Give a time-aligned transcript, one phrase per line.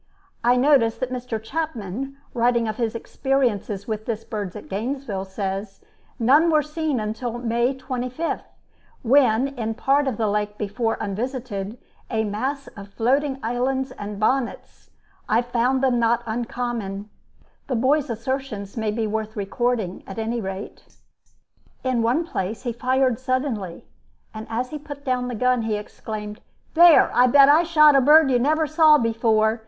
[0.43, 1.39] I notice that Mr.
[1.39, 5.79] Chapman, writing of his experiences with this bird at Gainesville, says,
[6.17, 8.41] "None were seen until May 25,
[9.03, 11.77] when, in a part of the lake before unvisited,
[12.09, 14.89] a mass of floating islands and 'bonnets,'
[15.29, 17.11] I found them not uncommon."
[17.67, 20.83] The boy's assertions may be worth recording, at any rate.
[21.83, 23.85] In one place he fired suddenly,
[24.33, 26.41] and as he put down the gun he exclaimed,
[26.73, 27.11] "There!
[27.13, 29.59] I'll bet I've shot a bird you never saw before.